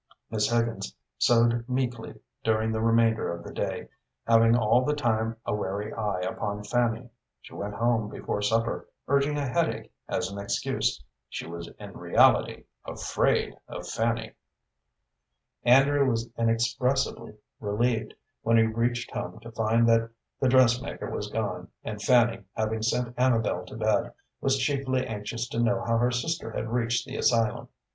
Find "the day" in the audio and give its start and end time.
3.43-3.87